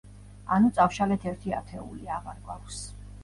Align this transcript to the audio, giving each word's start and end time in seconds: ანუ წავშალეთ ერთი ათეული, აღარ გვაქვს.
ანუ 0.55 0.71
წავშალეთ 0.77 1.27
ერთი 1.31 1.53
ათეული, 1.59 2.03
აღარ 2.17 2.43
გვაქვს. 2.47 2.81